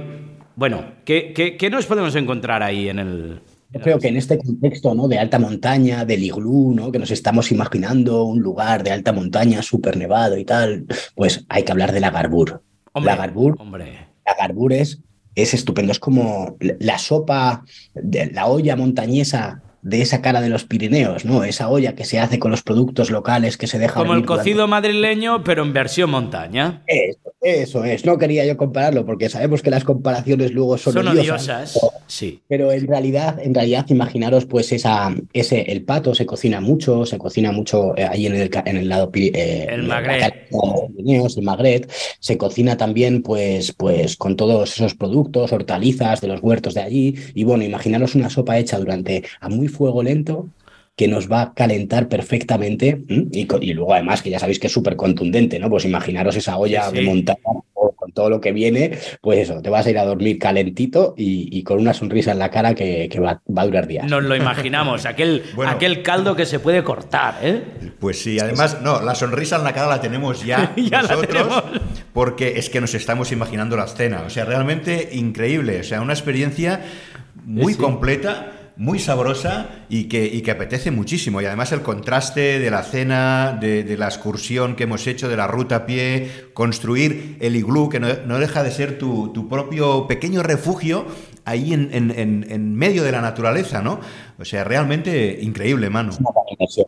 Bueno, 0.56 0.86
¿qué, 1.04 1.34
qué, 1.34 1.58
qué 1.58 1.70
nos 1.70 1.86
podemos 1.86 2.16
encontrar 2.16 2.64
ahí 2.64 2.88
en 2.88 3.00
el... 3.00 3.42
Yo 3.74 3.80
creo 3.80 4.00
que 4.00 4.08
en 4.08 4.18
este 4.18 4.38
contexto 4.38 4.94
¿no? 4.94 5.08
de 5.08 5.18
alta 5.18 5.40
montaña, 5.40 6.06
del 6.06 6.24
iglú, 6.24 6.74
¿no? 6.76 6.92
que 6.92 7.00
nos 7.00 7.10
estamos 7.10 7.52
imaginando 7.52 8.24
un 8.24 8.40
lugar 8.40 8.84
de 8.84 8.92
alta 8.92 9.12
montaña 9.12 9.64
súper 9.64 9.98
nevado 9.98 10.38
y 10.38 10.46
tal, 10.46 10.86
pues 11.16 11.44
hay 11.50 11.64
que 11.64 11.72
hablar 11.72 11.92
de 11.92 12.00
la 12.00 12.12
Garbur. 12.12 12.62
Hombre, 12.94 13.12
la 13.12 13.18
Garbur 13.18 13.56
hombre. 13.60 14.10
La 14.26 14.36
Garbur 14.36 14.74
es, 14.74 15.02
es 15.34 15.56
estupendo, 15.56 15.92
es 15.92 16.00
como 16.00 16.56
la 16.60 17.00
sopa, 17.00 17.66
de 17.96 18.28
la 18.32 18.46
olla 18.46 18.76
montañesa 18.76 19.64
de 19.84 20.02
esa 20.02 20.22
cara 20.22 20.42
de 20.42 20.50
los 20.50 20.64
Pirineos, 20.64 21.26
¿no? 21.26 21.44
Esa 21.44 21.70
olla 21.70 21.94
que 21.94 22.06
se 22.06 22.20
hace 22.20 22.40
con 22.40 22.52
los 22.52 22.64
productos 22.64 23.12
locales 23.12 23.58
que 23.58 23.68
se 23.68 23.78
dejan. 23.80 24.04
Como 24.04 24.14
el 24.14 24.22
durante- 24.24 24.42
cocido 24.44 24.68
madrileño, 24.68 25.44
pero 25.44 25.62
en 25.64 25.74
versión 25.74 26.10
montaña. 26.10 26.84
Eso, 26.88 27.34
eso 27.42 27.84
es. 27.84 28.06
No 28.06 28.18
quería 28.18 28.46
yo 28.46 28.58
compararlo 28.58 29.06
porque 29.06 29.30
sabemos 29.30 29.62
que 29.62 29.70
las 29.70 29.84
comparaciones 29.84 30.52
luego 30.52 30.78
son, 30.78 30.94
Son 30.94 31.08
odiosas. 31.10 31.76
odiosas. 31.76 31.80
Sí. 32.08 32.42
Pero 32.48 32.72
en 32.72 32.88
realidad, 32.88 33.40
en 33.42 33.54
realidad, 33.54 33.86
imaginaros, 33.90 34.46
pues 34.46 34.72
esa, 34.72 35.14
ese, 35.34 35.62
el 35.72 35.84
pato 35.84 36.16
se 36.16 36.26
cocina 36.26 36.62
mucho, 36.62 37.06
se 37.06 37.18
cocina 37.18 37.52
mucho 37.52 37.98
eh, 37.98 38.04
ahí 38.10 38.26
en 38.28 38.36
el, 38.36 38.50
en 38.66 38.78
el 38.78 38.88
lado 38.90 39.12
eh, 39.14 39.68
El 39.70 39.84
magret. 39.84 40.48
Pirineos, 40.96 41.38
el 41.38 41.44
magret, 41.44 41.92
se 42.20 42.38
cocina 42.38 42.78
también, 42.78 43.22
pues, 43.22 43.74
pues, 43.74 44.16
con 44.16 44.36
todos 44.36 44.74
esos 44.74 44.96
productos, 44.96 45.52
hortalizas 45.52 46.22
de 46.22 46.28
los 46.28 46.42
huertos 46.42 46.74
de 46.74 46.82
allí. 46.82 47.16
Y 47.34 47.44
bueno, 47.44 47.64
imaginaros 47.64 48.16
una 48.16 48.30
sopa 48.30 48.58
hecha 48.58 48.78
durante 48.78 49.24
a 49.42 49.50
muy 49.50 49.68
fuego 49.74 50.02
lento 50.04 50.48
que 50.96 51.08
nos 51.08 51.30
va 51.32 51.42
a 51.42 51.54
calentar 51.56 52.08
perfectamente 52.08 53.02
y, 53.08 53.74
luego 53.74 53.94
además 53.96 54.22
que 54.22 54.30
ya 54.30 54.38
sabéis 54.38 54.60
que 54.60 54.68
es 54.68 54.74
súper 54.74 54.96
contundente, 54.96 55.58
¿no? 55.58 55.68
Pues 55.68 55.86
imaginaros 55.86 56.36
esa 56.36 56.56
olla 56.58 56.90
Sí, 56.92 56.98
de 56.98 57.02
montaña 57.02 57.40
con 57.96 58.12
todo 58.12 58.30
lo 58.30 58.40
que 58.40 58.52
viene, 58.52 59.00
pues 59.22 59.40
eso, 59.40 59.62
te 59.62 59.70
vas 59.72 59.86
a 59.86 59.90
ir 59.90 59.98
a 59.98 60.06
dormir 60.06 60.38
calentito 60.38 61.16
y, 61.18 61.50
y 61.58 61.64
con 61.64 61.80
una 61.80 61.94
sonrisa 61.96 62.32
en 62.34 62.40
la 62.40 62.50
cara 62.52 62.76
que, 62.76 63.10
que 63.10 63.20
va, 63.20 63.42
va 63.50 63.64
a 63.64 63.66
durar 63.66 63.88
días. 63.88 64.06
Nos 64.08 64.24
lo 64.24 64.36
imaginamos, 64.36 65.06
aquel, 65.08 65.44
Bueno. 65.56 65.72
aquel 65.72 66.04
caldo 66.04 66.36
que 66.36 66.46
se 66.46 66.60
puede 66.60 66.84
cortar, 66.84 67.40
¿eh? 67.42 67.64
Pues 68.00 68.22
sí, 68.22 68.40
además, 68.40 68.78
no, 68.84 69.02
la 69.02 69.16
sonrisa 69.16 69.56
en 69.56 69.64
la 69.64 69.74
cara 69.74 69.88
la 69.88 70.02
tenemos 70.02 70.44
ya, 70.46 70.74
Ya 70.78 71.02
la 71.02 71.16
nosotros, 71.16 71.28
tenemos. 71.28 71.64
porque 72.14 72.60
es 72.60 72.70
que 72.70 72.80
nos 72.82 72.94
estamos 72.94 73.32
imaginando 73.32 73.76
la 73.78 73.86
escena. 73.86 74.22
O 74.28 74.30
sea, 74.30 74.46
realmente 74.46 75.10
increíble. 75.14 75.80
O 75.80 75.84
sea, 75.84 76.02
una 76.02 76.14
experiencia 76.14 76.82
muy 77.46 77.74
Sí, 77.74 77.80
sí. 77.80 77.84
completa, 77.84 78.53
muy 78.76 79.00
sabrosa 79.00 79.86
y 79.90 80.06
que, 80.06 80.26
y 80.26 80.42
que 80.42 80.52
apetece 80.52 80.92
muchísimo. 80.92 81.42
Y 81.42 81.46
además 81.46 81.72
el 81.72 81.82
contraste 81.82 82.60
de 82.60 82.72
la 82.72 82.84
cena, 82.84 83.58
de, 83.60 83.84
de 83.84 83.98
la 83.98 84.08
excursión 84.08 84.76
que 84.76 84.84
hemos 84.84 85.06
hecho, 85.08 85.30
de 85.30 85.38
la 85.38 85.48
ruta 85.48 85.76
a 85.76 85.86
pie, 85.86 86.32
construir 86.54 87.38
el 87.40 87.56
iglú, 87.56 87.90
que 87.90 88.00
no, 88.00 88.08
no 88.26 88.40
deja 88.40 88.64
de 88.64 88.72
ser 88.72 88.98
tu, 88.98 89.32
tu 89.34 89.48
propio 89.48 90.08
pequeño 90.08 90.44
refugio 90.44 91.06
ahí 91.46 91.74
en, 91.74 92.76
medio 92.76 93.04
de 93.04 93.12
la 93.12 93.22
naturaleza, 93.22 93.82
¿no? 93.82 94.00
O 94.40 94.46
sea, 94.46 94.64
realmente 94.64 95.40
increíble, 95.42 95.90
mano. 95.90 96.12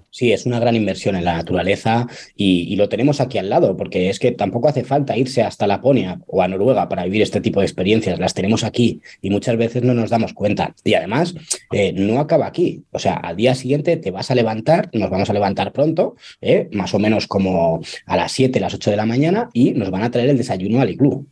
Sí, 0.10 0.32
es 0.32 0.46
una 0.46 0.60
gran 0.60 0.76
inversión 0.76 1.16
en 1.16 1.26
la 1.26 1.34
naturaleza 1.34 2.08
y, 2.36 2.62
y, 2.72 2.76
lo 2.76 2.90
tenemos 2.90 3.22
aquí 3.22 3.38
al 3.38 3.50
lado, 3.50 3.78
porque 3.78 4.10
es 4.10 4.20
que 4.20 4.32
tampoco 4.32 4.68
hace 4.68 4.84
falta 4.84 5.18
irse 5.18 5.44
hasta 5.44 5.68
Laponia 5.68 6.20
o 6.28 6.42
a 6.42 6.48
Noruega 6.48 6.90
para 6.90 7.06
vivir 7.06 7.22
este 7.22 7.42
tipo 7.42 7.60
de 7.60 7.66
experiencias. 7.66 8.20
Las 8.20 8.34
tenemos 8.34 8.64
aquí 8.64 9.02
y 9.22 9.30
muchas 9.30 9.58
veces 9.58 9.84
no 9.84 9.94
nos 9.94 10.10
damos 10.10 10.34
cuenta. 10.34 10.76
Y 10.84 10.94
además, 10.94 11.36
eh, 11.72 11.94
no 11.94 12.20
acaba 12.20 12.48
aquí. 12.48 12.84
O 12.92 13.00
sea, 13.00 13.16
al 13.16 13.36
día 13.36 13.56
siguiente 13.56 13.98
te 13.98 14.12
vas 14.12 14.32
a 14.32 14.36
levantar, 14.36 14.90
nos 14.94 15.10
vamos 15.10 15.30
a 15.30 15.34
levantar 15.34 15.72
pronto, 15.72 16.16
eh, 16.42 16.70
más 16.72 16.94
o 16.94 17.00
menos 17.00 17.28
como 17.28 17.82
a 18.06 18.18
las 18.18 18.32
7, 18.32 18.60
las 18.60 18.74
8 18.74 18.92
de 18.92 18.98
la 18.98 19.06
mañana, 19.06 19.50
y 19.54 19.72
nos 19.72 19.92
van 19.92 20.04
a 20.04 20.12
traer 20.12 20.30
el 20.30 20.38
desayuno 20.38 20.82
al 20.82 20.90
iglú. 20.90 21.28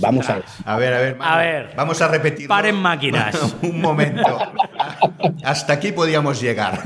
Vamos 0.00 0.28
a 0.28 0.34
ver. 0.36 0.44
A 0.64 0.76
ver, 0.76 0.94
a 0.94 0.98
ver. 0.98 1.16
A 1.20 1.38
ver. 1.38 1.70
Vamos 1.76 2.00
a 2.00 2.08
repetir. 2.08 2.48
Paren 2.48 2.76
máquinas. 2.76 3.56
Un 3.62 3.80
momento. 3.80 4.38
Hasta 5.44 5.74
aquí 5.74 5.92
podíamos 5.92 6.40
llegar. 6.40 6.80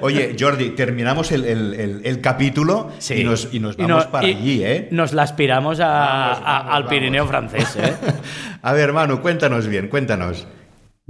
Oye, 0.00 0.36
Jordi, 0.38 0.70
terminamos 0.70 1.32
el, 1.32 1.44
el, 1.44 2.00
el, 2.04 2.20
capítulo 2.20 2.90
sí. 2.98 3.14
y, 3.14 3.24
nos, 3.24 3.52
y 3.52 3.60
nos 3.60 3.76
vamos 3.76 4.02
y 4.02 4.06
no, 4.06 4.10
para 4.10 4.28
y 4.28 4.34
allí, 4.34 4.64
¿eh? 4.64 4.88
Nos 4.90 5.12
la 5.12 5.22
aspiramos 5.22 5.80
a, 5.80 5.86
vamos, 5.86 6.40
vamos, 6.40 6.42
a, 6.46 6.76
al 6.76 6.86
Pirineo 6.86 7.26
francés, 7.26 7.76
¿eh? 7.76 7.94
a 8.62 8.72
ver, 8.72 8.92
Manu, 8.92 9.20
cuéntanos 9.20 9.66
bien, 9.66 9.88
cuéntanos. 9.88 10.46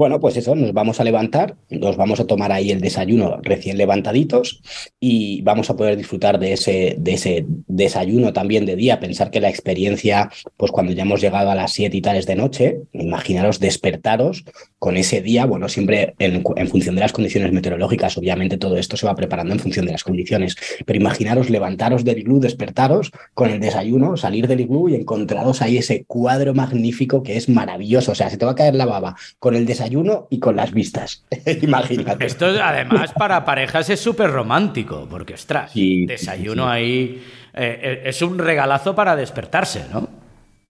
Bueno, 0.00 0.18
pues 0.18 0.34
eso, 0.38 0.54
nos 0.54 0.72
vamos 0.72 0.98
a 0.98 1.04
levantar, 1.04 1.56
nos 1.68 1.98
vamos 1.98 2.20
a 2.20 2.26
tomar 2.26 2.52
ahí 2.52 2.70
el 2.70 2.80
desayuno 2.80 3.38
recién 3.42 3.76
levantaditos 3.76 4.62
y 4.98 5.42
vamos 5.42 5.68
a 5.68 5.76
poder 5.76 5.98
disfrutar 5.98 6.38
de 6.38 6.54
ese, 6.54 6.96
de 6.98 7.12
ese 7.12 7.44
desayuno 7.66 8.32
también 8.32 8.64
de 8.64 8.76
día. 8.76 8.98
Pensar 8.98 9.30
que 9.30 9.42
la 9.42 9.50
experiencia, 9.50 10.30
pues 10.56 10.72
cuando 10.72 10.92
ya 10.94 11.02
hemos 11.02 11.20
llegado 11.20 11.50
a 11.50 11.54
las 11.54 11.72
siete 11.72 11.98
y 11.98 12.00
tales 12.00 12.24
de 12.24 12.34
noche, 12.34 12.80
imaginaros 12.94 13.60
despertaros 13.60 14.46
con 14.78 14.96
ese 14.96 15.20
día, 15.20 15.44
bueno, 15.44 15.68
siempre 15.68 16.14
en, 16.18 16.44
en, 16.56 16.68
función 16.68 16.94
de 16.94 17.02
las 17.02 17.12
condiciones 17.12 17.52
meteorológicas, 17.52 18.16
obviamente 18.16 18.56
todo 18.56 18.78
esto 18.78 18.96
se 18.96 19.06
va 19.06 19.14
preparando 19.14 19.52
en 19.52 19.60
función 19.60 19.84
de 19.84 19.92
las 19.92 20.02
condiciones, 20.02 20.56
pero 20.86 20.98
imaginaros 20.98 21.50
levantaros 21.50 22.04
del 22.04 22.20
iglú, 22.20 22.40
despertaros 22.40 23.10
con 23.34 23.50
el 23.50 23.60
desayuno, 23.60 24.16
salir 24.16 24.48
del 24.48 24.60
iglú 24.60 24.88
y 24.88 24.94
encontraros 24.94 25.60
ahí 25.60 25.76
ese 25.76 26.04
cuadro 26.06 26.54
magnífico 26.54 27.22
que 27.22 27.36
es 27.36 27.50
maravilloso, 27.50 28.12
o 28.12 28.14
sea, 28.14 28.30
se 28.30 28.38
te 28.38 28.46
va 28.46 28.52
a 28.52 28.54
caer 28.54 28.74
la 28.74 28.86
baba 28.86 29.14
con 29.38 29.54
el 29.54 29.66
desayuno 29.66 29.89
y 30.30 30.38
con 30.38 30.56
las 30.56 30.72
vistas. 30.72 31.24
Imagínate. 31.62 32.26
Esto 32.26 32.46
además 32.62 33.12
para 33.12 33.44
parejas 33.44 33.90
es 33.90 34.00
súper 34.00 34.30
romántico, 34.30 35.06
porque 35.10 35.34
ostras, 35.34 35.72
Sí, 35.72 36.06
desayuno 36.06 36.64
sí, 36.64 36.68
sí. 36.68 36.72
ahí 36.74 37.22
eh, 37.54 38.02
es 38.04 38.22
un 38.22 38.38
regalazo 38.38 38.94
para 38.94 39.16
despertarse, 39.16 39.84
¿no? 39.92 40.08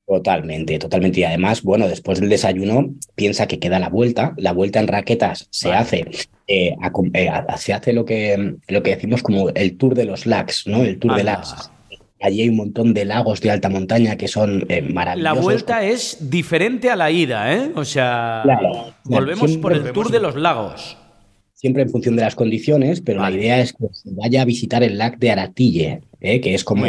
Totalmente, 0.06 0.76
totalmente. 0.80 1.20
Y 1.20 1.24
además, 1.24 1.62
bueno, 1.62 1.86
después 1.86 2.18
del 2.18 2.28
desayuno, 2.30 2.90
piensa 3.14 3.46
que 3.46 3.60
queda 3.60 3.78
la 3.78 3.88
vuelta. 3.88 4.32
La 4.38 4.52
vuelta 4.52 4.80
en 4.80 4.88
raquetas 4.88 5.46
se 5.50 5.68
Vale. 5.68 5.80
hace, 5.80 6.04
eh, 6.48 6.74
a- 6.82 6.90
eh, 7.14 7.28
a- 7.28 7.56
se 7.56 7.72
hace 7.72 7.92
lo 7.92 8.04
que, 8.04 8.56
lo 8.66 8.82
que 8.82 8.90
decimos 8.96 9.22
como 9.22 9.50
el 9.50 9.76
tour 9.76 9.94
de 9.94 10.06
los 10.06 10.26
lags, 10.26 10.66
¿no? 10.66 10.82
El 10.82 10.98
tour 10.98 11.14
de 11.14 11.20
Anda. 11.20 11.32
lags. 11.34 11.70
Allí 12.22 12.42
hay 12.42 12.48
un 12.50 12.56
montón 12.56 12.92
de 12.94 13.04
lagos 13.06 13.40
de 13.40 13.50
alta 13.50 13.68
montaña 13.68 14.16
que 14.16 14.28
son 14.28 14.66
eh, 14.68 14.82
La 14.82 14.92
maravillosos. 14.92 15.42
vuelta 15.42 15.84
es 15.84 16.18
diferente 16.30 16.90
a 16.90 16.96
la 16.96 17.10
ida, 17.10 17.54
¿eh? 17.54 17.70
O 17.74 17.84
sea, 17.84 18.40
Claro. 18.44 18.92
volvemos 19.04 19.56
por 19.58 19.72
el 19.72 19.90
tour 19.92 20.10
de 20.10 20.20
los 20.20 20.36
lagos. 20.36 20.96
siempre 21.54 21.82
en 21.82 21.90
función 21.90 22.16
de 22.16 22.22
las 22.22 22.34
condiciones, 22.34 23.02
pero 23.02 23.20
Vale. 23.20 23.36
la 23.36 23.42
idea 23.42 23.60
es 23.60 23.72
que 23.74 23.84
se 23.92 24.08
vaya 24.12 24.40
a 24.40 24.44
visitar 24.46 24.82
el 24.82 24.96
lago 24.96 25.16
de 25.18 25.30
Aratille, 25.30 26.00
¿eh? 26.20 26.40
que 26.40 26.54
es 26.54 26.64
como 26.64 26.86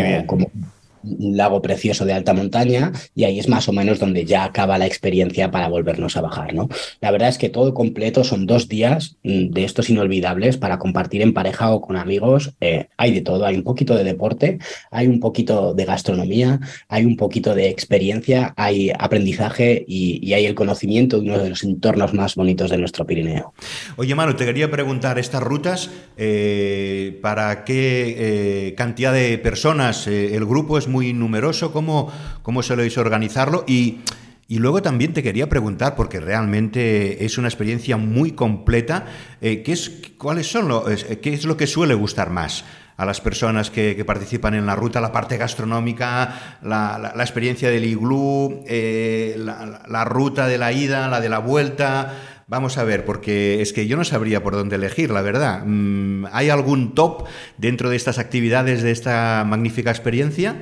un 1.03 1.37
lago 1.37 1.61
precioso 1.61 2.05
de 2.05 2.13
alta 2.13 2.33
montaña, 2.33 2.91
y 3.15 3.23
ahí 3.23 3.39
es 3.39 3.47
más 3.47 3.67
o 3.67 3.73
menos 3.73 3.99
donde 3.99 4.25
ya 4.25 4.43
acaba 4.43 4.77
la 4.77 4.85
experiencia 4.85 5.51
para 5.51 5.67
volvernos 5.67 6.17
a 6.17 6.21
bajar. 6.21 6.53
¿no? 6.53 6.69
La 6.99 7.11
verdad 7.11 7.29
es 7.29 7.37
que 7.37 7.49
todo 7.49 7.73
completo 7.73 8.23
son 8.23 8.45
dos 8.45 8.67
días 8.67 9.17
mm, 9.23 9.49
de 9.51 9.63
estos 9.63 9.89
inolvidables 9.89 10.57
para 10.57 10.79
compartir 10.79 11.21
en 11.21 11.33
pareja 11.33 11.71
o 11.71 11.81
con 11.81 11.97
amigos. 11.97 12.53
Eh, 12.61 12.87
hay 12.97 13.13
de 13.13 13.21
todo, 13.21 13.45
hay 13.45 13.55
un 13.55 13.63
poquito 13.63 13.95
de 13.95 14.03
deporte, 14.03 14.59
hay 14.91 15.07
un 15.07 15.19
poquito 15.19 15.73
de 15.73 15.85
gastronomía, 15.85 16.59
hay 16.87 17.05
un 17.05 17.17
poquito 17.17 17.55
de 17.55 17.69
experiencia, 17.69 18.53
hay 18.57 18.91
aprendizaje 18.97 19.83
y, 19.87 20.19
y 20.25 20.33
hay 20.33 20.45
el 20.45 20.55
conocimiento 20.55 21.19
de 21.19 21.29
uno 21.29 21.39
de 21.39 21.49
los 21.49 21.63
entornos 21.63 22.13
más 22.13 22.35
bonitos 22.35 22.69
de 22.69 22.77
nuestro 22.77 23.05
Pirineo. 23.05 23.53
Oye, 23.97 24.15
Manu, 24.15 24.35
te 24.35 24.45
quería 24.45 24.69
preguntar, 24.69 25.19
estas 25.19 25.41
rutas, 25.41 25.89
eh, 26.17 27.19
¿para 27.21 27.63
qué 27.63 28.15
eh, 28.17 28.73
cantidad 28.75 29.13
de 29.13 29.37
personas? 29.37 30.07
¿El 30.07 30.45
grupo 30.45 30.77
es 30.77 30.87
muy 30.91 31.13
numeroso? 31.13 31.71
¿Cómo, 31.71 32.11
cómo 32.43 32.61
soléis 32.61 32.97
organizarlo? 32.97 33.63
Y, 33.67 33.99
y 34.47 34.59
luego 34.59 34.81
también 34.81 35.13
te 35.13 35.23
quería 35.23 35.47
preguntar, 35.47 35.95
porque 35.95 36.19
realmente 36.19 37.23
es 37.25 37.37
una 37.37 37.47
experiencia 37.47 37.97
muy 37.97 38.31
completa, 38.33 39.05
eh, 39.41 39.63
¿qué, 39.63 39.71
es, 39.71 39.89
¿cuáles 40.17 40.51
son 40.51 40.67
lo, 40.67 40.85
qué 41.21 41.33
es 41.33 41.45
lo 41.45 41.55
que 41.57 41.67
suele 41.67 41.93
gustar 41.95 42.29
más? 42.29 42.63
a 42.97 43.05
las 43.05 43.19
personas 43.19 43.71
que, 43.71 43.95
que 43.95 44.05
participan 44.05 44.53
en 44.53 44.67
la 44.67 44.75
ruta, 44.75 45.01
la 45.01 45.11
parte 45.11 45.35
gastronómica, 45.37 46.59
la, 46.61 46.99
la- 47.01 47.13
la 47.15 47.23
experiencia 47.23 47.71
del 47.71 47.83
iglú, 47.85 48.63
eh, 48.67 49.33
la, 49.39 49.65
la- 49.65 49.81
la 49.87 50.05
ruta 50.05 50.45
de 50.45 50.59
la 50.59 50.71
ida, 50.71 51.07
la 51.07 51.19
de 51.19 51.29
la 51.29 51.39
vuelta. 51.39 52.13
Vamos 52.47 52.77
a 52.77 52.83
ver, 52.83 53.03
porque 53.03 53.59
es 53.63 53.73
que 53.73 53.87
yo 53.87 53.97
no 53.97 54.03
sabría 54.03 54.43
por 54.43 54.53
dónde 54.53 54.75
elegir, 54.75 55.09
la 55.09 55.23
verdad. 55.23 55.63
Mm, 55.65 56.25
¿Hay 56.31 56.49
algún 56.51 56.93
top 56.93 57.23
dentro 57.57 57.89
de 57.89 57.95
estas 57.95 58.19
actividades, 58.19 58.83
de 58.83 58.91
esta 58.91 59.43
magnífica 59.47 59.89
experiencia? 59.89 60.55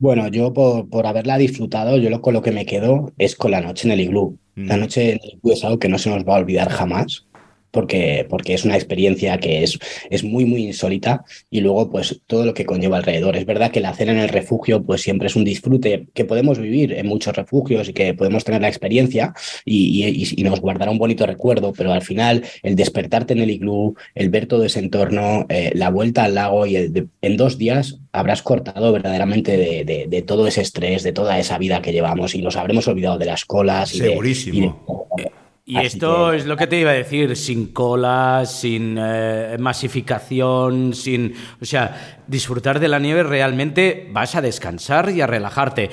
Bueno, 0.00 0.28
yo 0.28 0.52
por, 0.52 0.88
por 0.88 1.06
haberla 1.06 1.38
disfrutado, 1.38 1.96
yo 1.96 2.08
lo, 2.10 2.20
con 2.22 2.32
lo 2.34 2.42
que 2.42 2.52
me 2.52 2.66
quedo 2.66 3.12
es 3.18 3.34
con 3.34 3.50
la 3.50 3.60
noche 3.60 3.88
en 3.88 3.92
el 3.92 4.00
iglú. 4.00 4.38
La 4.54 4.76
Mm. 4.76 4.80
noche 4.80 5.12
en 5.12 5.18
el 5.22 5.30
iglú 5.34 5.52
es 5.52 5.64
algo 5.64 5.78
que 5.78 5.88
no 5.88 5.98
se 5.98 6.10
nos 6.10 6.24
va 6.24 6.36
a 6.36 6.40
olvidar 6.40 6.68
jamás, 6.68 7.27
porque, 7.70 8.26
porque 8.28 8.54
es 8.54 8.64
una 8.64 8.74
experiencia 8.76 9.38
que 9.38 9.62
es, 9.62 9.78
es 10.10 10.24
muy, 10.24 10.44
muy 10.44 10.64
insólita 10.66 11.24
y 11.50 11.60
luego 11.60 11.90
pues 11.90 12.20
todo 12.26 12.44
lo 12.44 12.54
que 12.54 12.64
conlleva 12.64 12.96
alrededor. 12.98 13.36
Es 13.36 13.46
verdad 13.46 13.70
que 13.70 13.80
la 13.80 13.94
cena 13.94 14.12
en 14.12 14.18
el 14.18 14.28
refugio 14.28 14.82
pues 14.82 15.02
siempre 15.02 15.28
es 15.28 15.36
un 15.36 15.44
disfrute 15.44 16.08
que 16.14 16.24
podemos 16.24 16.58
vivir 16.58 16.92
en 16.92 17.06
muchos 17.06 17.36
refugios 17.36 17.88
y 17.88 17.92
que 17.92 18.14
podemos 18.14 18.44
tener 18.44 18.60
la 18.62 18.68
experiencia 18.68 19.34
y, 19.64 20.04
y- 20.04 20.40
y 20.40 20.42
nos 20.44 20.60
guardará 20.60 20.90
un 20.90 20.98
bonito 20.98 21.26
recuerdo, 21.26 21.72
pero 21.72 21.92
al 21.92 22.02
final 22.02 22.44
el 22.62 22.76
despertarte 22.76 23.34
en 23.34 23.40
el 23.40 23.50
iglú, 23.50 23.94
el 24.14 24.30
ver 24.30 24.46
todo 24.46 24.64
ese 24.64 24.78
entorno, 24.80 25.46
eh, 25.48 25.70
la 25.74 25.90
vuelta 25.90 26.24
al 26.24 26.34
lago 26.34 26.66
y 26.66 26.76
el 26.76 26.92
de- 26.92 27.06
en 27.22 27.36
dos 27.36 27.58
días 27.58 27.98
habrás 28.12 28.42
cortado 28.42 28.92
verdaderamente 28.92 29.56
de, 29.56 29.84
de- 29.84 30.06
de 30.08 30.22
todo 30.22 30.46
ese 30.46 30.62
estrés, 30.62 31.02
de 31.02 31.12
toda 31.12 31.38
esa 31.38 31.58
vida 31.58 31.82
que 31.82 31.92
llevamos 31.92 32.34
y 32.34 32.42
nos 32.42 32.56
habremos 32.56 32.88
olvidado 32.88 33.18
de 33.18 33.26
las 33.26 33.44
colas. 33.44 33.90
Segurísimo. 33.90 35.10
y 35.16 35.22
Y 35.70 35.76
Así 35.76 35.86
esto 35.98 36.30
que- 36.30 36.38
es 36.38 36.46
lo 36.46 36.56
que 36.56 36.66
te 36.66 36.80
iba 36.80 36.92
a 36.92 36.94
decir, 36.94 37.36
sin 37.36 37.66
colas, 37.74 38.50
sin 38.60 38.96
eh, 38.98 39.54
masificación, 39.58 40.94
sin... 40.94 41.34
O 41.60 41.64
sea, 41.66 42.22
disfrutar 42.26 42.80
de 42.80 42.88
la 42.88 42.98
nieve 42.98 43.22
realmente 43.22 44.08
vas 44.10 44.34
a 44.34 44.40
descansar 44.40 45.10
y 45.10 45.20
a 45.20 45.26
relajarte. 45.26 45.90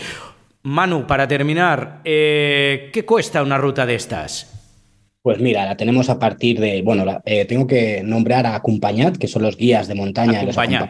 Manu, 0.63 1.05
para 1.05 1.27
terminar, 1.27 1.99
eh, 2.05 2.89
¿qué 2.93 3.03
cuesta 3.03 3.43
una 3.43 3.57
ruta 3.57 3.85
de 3.85 3.95
estas? 3.95 4.51
Pues 5.21 5.39
mira, 5.41 5.65
la 5.65 5.75
tenemos 5.75 6.09
a 6.09 6.19
partir 6.19 6.57
de, 6.61 6.81
bueno, 6.81 7.03
la- 7.03 7.21
eh, 7.25 7.43
tengo 7.43 7.67
que 7.67 8.01
nombrar 8.01 8.45
a 8.45 8.55
Acompañat, 8.55 9.17
que 9.17 9.27
son 9.27 9.41
los 9.41 9.57
guías 9.57 9.89
de 9.89 9.95
montaña 9.95 10.39
de 10.39 10.45
los 10.45 10.57
Acompañat. 10.57 10.89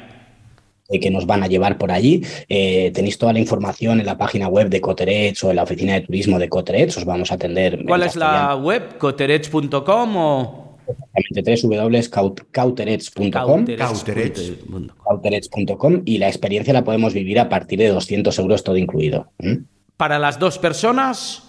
Eh, 0.89 0.99
que 0.99 1.09
nos 1.11 1.25
van 1.25 1.43
a 1.43 1.47
llevar 1.47 1.77
por 1.77 1.91
allí. 1.91 2.23
Eh, 2.49 2.91
tenéis 2.93 3.17
toda 3.17 3.33
la 3.33 3.39
información 3.39 3.99
en 3.99 4.05
la 4.05 4.17
página 4.17 4.47
web 4.47 4.69
de 4.69 4.81
Coterets 4.81 5.43
o 5.43 5.49
en 5.49 5.55
la 5.57 5.63
oficina 5.63 5.93
de 5.93 6.01
turismo 6.01 6.39
de 6.39 6.49
Coterets, 6.49 6.97
os 6.97 7.05
vamos 7.05 7.31
a 7.31 7.35
atender. 7.35 7.75
en 7.81 7.85
¿Cuál 7.85 8.03
es 8.03 8.15
la 8.15 8.55
web? 8.55 8.97
¿coterets.com 8.97 10.17
o...? 10.17 10.61
www.cauterets.com 11.31 13.65
Cauterets.com. 13.77 14.87
cauterets.com 15.03 16.01
y 16.05 16.17
la 16.17 16.27
experiencia 16.27 16.73
la 16.73 16.83
podemos 16.83 17.13
vivir 17.13 17.39
a 17.39 17.49
partir 17.49 17.79
de 17.79 17.87
200 17.89 18.37
euros 18.39 18.63
todo 18.63 18.77
incluido. 18.77 19.31
Para 19.97 20.19
las 20.19 20.39
dos 20.39 20.57
personas, 20.59 21.43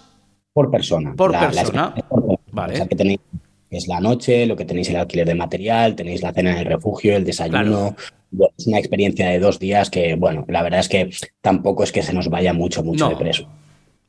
Por 0.53 0.71
persona. 0.71 1.13
Por 1.15 1.31
La- 1.33 1.49
persona. 1.51 1.93
por 2.09 2.21
persona. 2.25 2.37
Vale. 2.51 2.73
O 2.73 2.77
sea, 2.77 2.87
que 2.87 2.95
tenéis 2.95 3.19
es 3.69 3.87
la 3.87 3.99
noche, 3.99 4.45
lo 4.45 4.55
que 4.55 4.65
tenéis 4.65 4.89
el 4.89 4.95
alquiler 4.97 5.27
de 5.27 5.35
material, 5.35 5.95
tenéis 5.95 6.21
la 6.21 6.33
cena 6.33 6.51
en 6.51 6.57
el 6.59 6.65
refugio, 6.65 7.15
el 7.15 7.23
desayuno. 7.25 7.95
Bueno, 8.31 8.53
es 8.57 8.67
una 8.67 8.79
experiencia 8.79 9.29
de 9.29 9.39
dos 9.39 9.59
días 9.59 9.89
que, 9.89 10.15
bueno, 10.15 10.45
la 10.47 10.61
verdad 10.63 10.79
es 10.81 10.89
que 10.89 11.09
tampoco 11.41 11.83
es 11.83 11.91
que 11.91 12.03
se 12.03 12.13
nos 12.13 12.29
vaya 12.29 12.53
mucho, 12.53 12.83
mucho 12.83 13.05
No. 13.05 13.09
de 13.11 13.15
preso. 13.17 13.47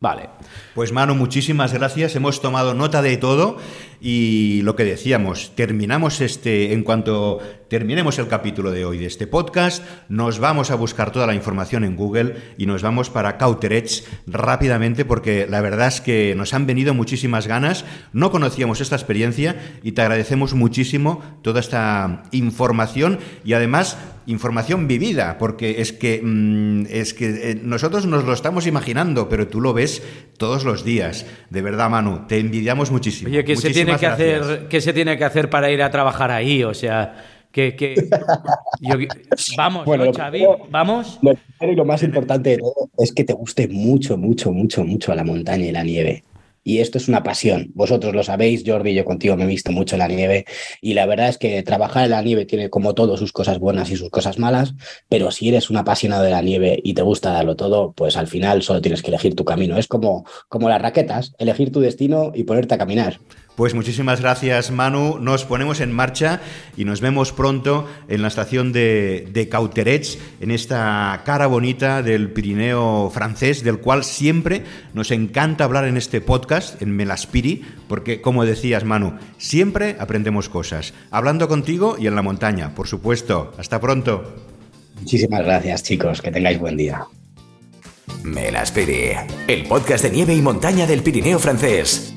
vale. 0.01 0.29
Pues 0.75 0.93
Manu, 0.93 1.15
muchísimas 1.17 1.73
gracias. 1.73 2.15
Hemos 2.17 2.41
tomado 2.41 2.73
nota 2.75 3.03
de 3.03 3.17
todo 3.17 3.57
Y 4.01 4.63
lo 4.63 4.77
que 4.77 4.85
decíamos, 4.85 5.53
terminamos 5.55 6.21
este, 6.21 6.73
en 6.73 6.83
cuanto 6.85 7.41
terminemos 7.69 8.19
el 8.19 8.29
capítulo 8.29 8.71
de 8.71 8.85
hoy 8.85 8.99
de 8.99 9.07
este 9.07 9.27
podcast, 9.27 9.85
nos 10.09 10.39
vamos 10.39 10.71
a 10.71 10.75
buscar 10.75 11.13
toda 11.13 11.27
la 11.27 11.35
información 11.35 11.85
en 11.85 11.97
Google 11.97 12.37
y 12.57 12.67
nos 12.67 12.83
vamos 12.83 13.11
para 13.11 13.37
Cauterets 13.37 14.05
rápidamente 14.27 15.05
porque 15.05 15.47
la 15.49 15.61
verdad 15.61 15.89
es 15.89 16.01
que 16.01 16.35
nos 16.35 16.55
han 16.55 16.67
venido 16.67 16.95
muchísimas 16.95 17.47
ganas, 17.47 17.85
no 18.13 18.31
conocíamos 18.31 18.81
esta 18.81 18.97
experiencia 18.97 19.57
y 19.83 19.93
te 19.93 20.01
agradecemos 20.01 20.55
muchísimo 20.55 21.23
toda 21.43 21.61
esta 21.61 22.23
información 22.31 23.19
y 23.45 23.53
además 23.53 23.99
información 24.29 24.89
vivida, 24.89 25.39
porque 25.39 25.81
es 25.81 25.93
que, 25.93 26.21
mm, 26.23 26.87
es 26.91 27.15
que 27.15 27.51
eh, 27.51 27.61
nosotros 27.63 28.05
nos 28.05 28.25
lo 28.25 28.35
estamos 28.35 28.67
imaginando, 28.67 29.29
pero 29.29 29.49
tú 29.49 29.63
lo 29.63 29.73
ves 29.73 30.03
todos 30.37 30.65
los 30.65 30.85
días. 30.85 31.25
De 31.49 31.63
verdad, 31.63 31.89
Manu, 31.89 32.27
te 32.29 32.39
envidiamos 32.39 32.91
muchísimo. 32.91 33.31
Oye, 33.31 33.43
¿qué 33.45 33.57
se, 33.57 33.73
tiene 33.97 34.01
que 34.01 34.07
hacer, 34.07 34.69
¿qué 34.69 34.81
se 34.81 34.93
tiene 34.93 35.17
que 35.17 35.25
hacer 35.25 35.51
para 35.51 35.71
ir 35.71 35.83
a 35.83 35.91
trabajar 35.91 36.31
ahí? 36.31 36.65
O 36.65 36.75
sea, 36.75 37.15
que, 37.51 38.09
vamos, 39.57 39.85
bueno, 39.85 40.13
Xavi? 40.13 40.45
¿Vamos? 40.71 41.19
Lo 41.23 41.33
y 41.61 41.75
lo 41.75 41.85
más 41.85 42.03
importante 42.03 42.51
de 42.51 42.59
todo 42.59 42.91
es 42.99 43.13
que 43.13 43.25
te 43.25 43.33
guste 43.33 43.69
mucho, 43.69 44.17
mucho, 44.17 44.53
mucho, 44.53 44.85
mucho 44.85 45.15
la 45.15 45.25
montaña 45.25 45.67
y 45.67 45.73
la 45.73 45.83
nieve. 45.83 46.25
Y 46.65 46.81
esto 46.81 46.99
es 46.99 47.09
una 47.09 47.23
pasión. 47.23 47.71
Vosotros 47.75 48.15
lo 48.15 48.23
sabéis, 48.23 48.63
Jordi, 48.67 48.93
yo 48.93 49.05
contigo 49.07 49.37
me 49.37 49.45
he 49.45 49.47
visto 49.47 49.73
mucho 49.73 49.95
en 49.95 50.01
la 50.01 50.09
nieve 50.09 50.45
y 50.83 50.93
la 50.93 51.07
verdad 51.07 51.31
es 51.31 51.39
que 51.39 51.63
trabajar 51.63 52.05
en 52.05 52.11
la 52.11 52.21
nieve 52.21 52.45
tiene 52.45 52.69
como 52.69 52.95
todo 52.95 53.17
sus 53.17 53.33
cosas 53.33 53.59
buenas 53.59 53.91
y 53.91 53.97
sus 53.97 54.11
cosas 54.11 54.39
malas, 54.39 54.75
pero 55.09 55.31
si 55.31 55.49
eres 55.49 55.71
un 55.71 55.79
apasionado 55.79 56.25
de 56.25 56.31
la 56.31 56.43
nieve 56.43 56.79
y 56.85 56.93
te 56.93 57.01
gusta 57.01 57.33
darlo 57.33 57.57
todo, 57.57 57.93
pues 57.93 58.19
al 58.19 58.27
final 58.27 58.63
solo 58.63 58.83
tienes 58.83 59.03
que 59.03 59.09
elegir 59.09 59.35
tu 59.35 59.47
camino. 59.47 59.79
Es 59.79 59.89
como, 59.89 60.27
como 60.49 60.69
las 60.69 60.83
raquetas, 60.83 61.35
elegir 61.39 61.73
tu 61.73 61.81
destino 61.81 62.33
y 62.35 62.45
ponerte 62.45 62.75
a 62.75 62.79
caminar. 62.79 63.19
Pues 63.59 63.75
muchísimas 63.75 64.21
gracias 64.21 64.71
Manu, 64.71 65.19
nos 65.19 65.45
ponemos 65.45 65.81
en 65.81 65.91
marcha 65.91 66.41
y 66.77 66.85
nos 66.85 67.01
vemos 67.01 67.33
pronto 67.33 67.89
en 68.07 68.23
la 68.23 68.29
estación 68.29 68.73
de, 68.73 69.27
de 69.33 69.49
Cauterets, 69.49 70.17
en 70.41 70.53
esta 70.53 71.23
cara 71.25 71.49
bonita 71.49 72.05
del 72.05 72.31
Pirineo 72.31 73.11
francés, 73.13 73.65
del 73.65 73.81
cual 73.81 74.05
siempre 74.05 74.63
nos 74.95 75.11
encanta 75.11 75.65
hablar 75.65 75.87
en 75.87 75.97
este 75.97 76.21
podcast, 76.21 76.81
en 76.81 76.93
Melaspiri, 76.93 77.65
porque 77.89 78.21
como 78.21 78.45
decías 78.45 78.85
Manu, 78.85 79.15
siempre 79.39 79.97
aprendemos 79.99 80.49
cosas, 80.49 80.95
hablando 81.11 81.49
contigo 81.49 81.97
y 81.99 82.07
en 82.07 82.15
la 82.15 82.23
montaña, 82.23 82.77
por 82.77 82.87
supuesto. 82.87 83.55
Hasta 83.59 83.81
pronto. 83.81 84.37
Muchísimas 85.01 85.45
gracias 85.45 85.83
chicos, 85.83 86.23
que 86.23 86.31
tengáis 86.31 86.61
buen 86.61 86.77
día. 86.77 87.07
Melaspiri, 88.23 89.17
el 89.49 89.65
podcast 89.67 90.05
de 90.05 90.11
nieve 90.11 90.37
y 90.37 90.43
montaña 90.43 90.87
del 90.87 91.03
Pirineo 91.03 91.41
francés. 91.41 92.15